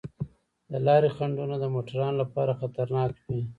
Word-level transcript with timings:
د 0.71 0.73
لارې 0.87 1.09
خنډونه 1.15 1.55
د 1.59 1.65
موټروانو 1.75 2.19
لپاره 2.23 2.57
خطرناک 2.59 3.11
وي. 3.25 3.41